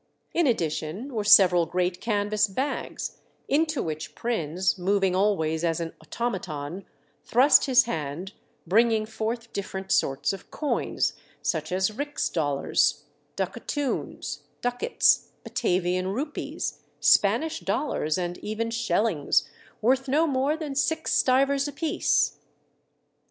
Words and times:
In 0.33 0.47
addition 0.47 1.13
were 1.13 1.23
several 1.23 1.67
great 1.67 2.01
canvas 2.01 2.47
bags, 2.47 3.17
into 3.47 3.83
which 3.83 4.15
Prins, 4.15 4.75
moving 4.79 5.15
always 5.15 5.63
as 5.63 5.79
an 5.79 5.93
automaton, 6.01 6.85
thrust 7.23 7.65
his 7.65 7.83
hand, 7.83 8.33
bringing 8.65 9.05
forth 9.05 9.53
different 9.53 9.91
sorts 9.91 10.33
of 10.33 10.49
coins, 10.49 11.13
such 11.43 11.71
as 11.71 11.93
rix 11.93 12.29
dollars, 12.29 13.03
ducatoons, 13.35 14.39
ducats, 14.61 15.27
Batavian 15.43 16.07
rupees, 16.07 16.79
Spanish 16.99 17.59
dollars, 17.59 18.17
and 18.17 18.39
even 18.39 18.71
schellings, 18.71 19.47
worth 19.83 20.07
no 20.07 20.25
more 20.25 20.57
than 20.57 20.73
six 20.73 21.13
stivers 21.13 21.67
apiece. 21.67 22.37